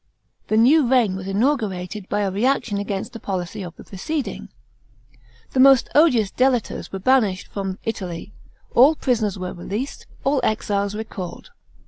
[0.47, 4.49] The new reign was inaugurated by a reaction against the policy of the preceding.
[5.51, 8.33] The most odious delators were banished from Italy;
[8.73, 11.51] all prisoners were released; all exiles recalled.